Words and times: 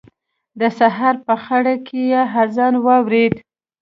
د 0.59 0.61
سهار 0.79 1.15
په 1.27 1.35
خړه 1.43 1.75
کې 1.87 2.01
يې 2.11 2.21
اذان 2.41 2.73
واورېد. 2.85 3.33